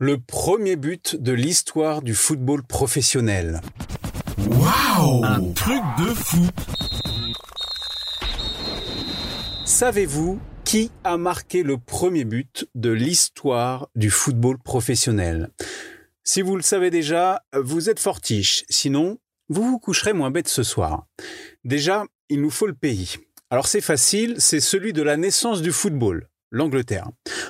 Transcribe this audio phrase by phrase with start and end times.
[0.00, 3.60] Le premier but de l'histoire du football professionnel.
[4.48, 6.46] Waouh Un truc de fou
[9.64, 15.50] Savez-vous qui a marqué le premier but de l'histoire du football professionnel?
[16.22, 18.64] Si vous le savez déjà, vous êtes fortiche.
[18.68, 19.18] Sinon,
[19.48, 21.08] vous vous coucherez moins bête ce soir.
[21.64, 23.16] Déjà, il nous faut le pays.
[23.50, 27.08] Alors c'est facile, c'est celui de la naissance du football, l'Angleterre.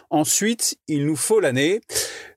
[0.08, 1.82] Ensuite, il nous faut l'année,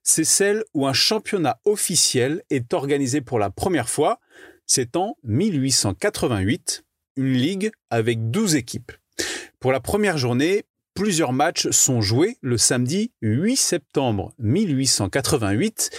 [0.04, 4.20] c'est celle où un championnat officiel est organisé pour la première fois,
[4.66, 6.84] c'est en 1888,
[7.18, 8.92] une ligue avec 12 équipes.
[9.60, 15.92] Pour la première journée, plusieurs matchs sont joués le samedi 8 septembre 1888.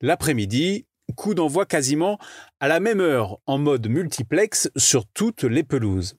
[0.00, 0.86] L'après-midi,
[1.16, 2.18] coup d'envoi quasiment
[2.60, 6.16] à la même heure en mode multiplex sur toutes les pelouses.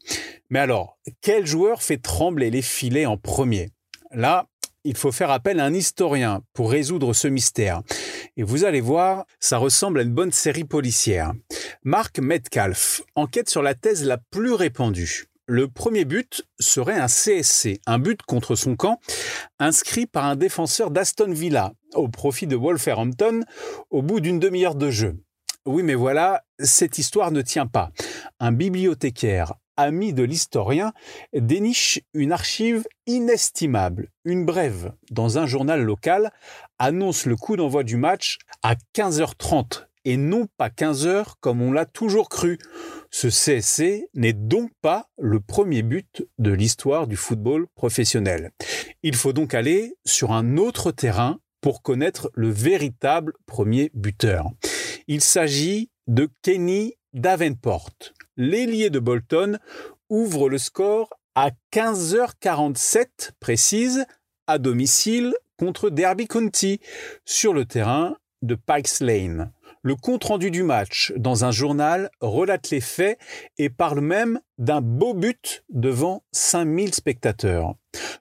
[0.50, 3.72] Mais alors, quel joueur fait trembler les filets en premier?
[4.12, 4.48] Là,
[4.86, 7.82] il faut faire appel à un historien pour résoudre ce mystère.
[8.38, 11.34] Et vous allez voir, ça ressemble à une bonne série policière.
[11.84, 15.26] Mark Metcalf enquête sur la thèse la plus répandue.
[15.48, 19.00] Le premier but serait un CSC, un but contre son camp,
[19.60, 23.42] inscrit par un défenseur d'Aston Villa au profit de Wolverhampton
[23.90, 25.18] au bout d'une demi-heure de jeu.
[25.66, 27.92] Oui, mais voilà, cette histoire ne tient pas.
[28.40, 30.94] Un bibliothécaire ami de l'historien,
[31.34, 34.10] déniche une archive inestimable.
[34.24, 36.32] Une brève dans un journal local
[36.80, 41.86] annonce le coup d'envoi du match à 15h30 et non pas 15h comme on l'a
[41.86, 42.60] toujours cru.
[43.10, 48.52] Ce CSC n'est donc pas le premier but de l'histoire du football professionnel.
[49.04, 54.52] Il faut donc aller sur un autre terrain pour connaître le véritable premier buteur.
[55.08, 57.90] Il s'agit de Kenny Davenport.
[58.38, 59.60] L'ailier de Bolton
[60.10, 64.06] ouvre le score à 15h47 précise
[64.48, 66.80] à domicile contre Derby County
[67.24, 69.52] sur le terrain de Pikes Lane.
[69.84, 73.20] Le compte-rendu du match dans un journal relate les faits
[73.58, 77.76] et parle même d'un beau but devant 5000 spectateurs.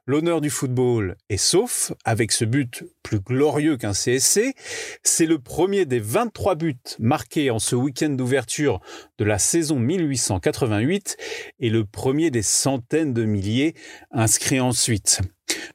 [0.06, 4.54] L'honneur du football est sauf avec ce but plus glorieux qu'un CSC.
[5.02, 8.80] C'est le premier des 23 buts marqués en ce week-end d'ouverture
[9.16, 11.16] de la saison 1888
[11.60, 13.74] et le premier des centaines de milliers
[14.10, 15.22] inscrits ensuite.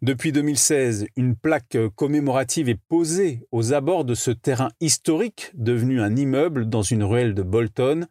[0.04, 6.16] Depuis 2016, une plaque commémorative est posée aux abords de ce terrain historique devenu un
[6.16, 8.06] immeuble dans une ruelle de Bolton.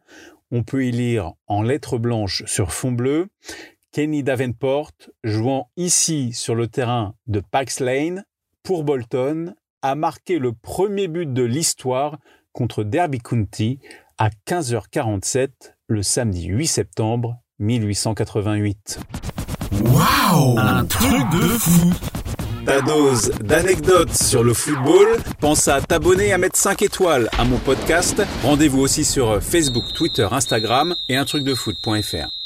[0.51, 3.27] On peut y lire en lettres blanches sur fond bleu
[3.91, 4.91] Kenny Davenport,
[5.23, 8.23] jouant ici sur le terrain de Pax Lane
[8.61, 12.17] pour Bolton, a marqué le premier but de l'histoire
[12.53, 13.79] contre Derby County
[14.17, 15.49] à 15h47
[15.87, 18.99] le samedi 8 septembre 1888.
[19.85, 21.91] Waouh Un truc de fou
[22.65, 27.45] Ta dose d'anecdotes sur le football, pense à t'abonner et à mettre 5 étoiles à
[27.45, 28.21] mon podcast.
[28.43, 32.38] Rendez-vous aussi sur Facebook, Twitter, Instagram et un truc de foot.fr.